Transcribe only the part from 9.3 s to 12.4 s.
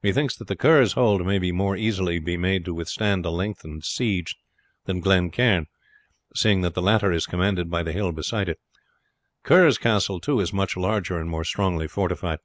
Kerr's castle, too, is much larger and more strongly fortified.